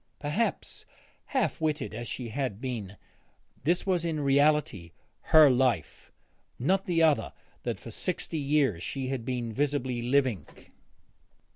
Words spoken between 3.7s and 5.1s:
was in reality